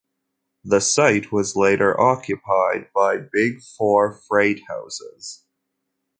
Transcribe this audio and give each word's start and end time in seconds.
The 0.63 0.79
site 0.81 1.31
was 1.31 1.55
later 1.55 2.01
occupied 2.01 2.89
by 2.91 3.17
Big 3.17 3.61
Four 3.61 4.11
freight 4.27 4.61
houses. 4.67 5.45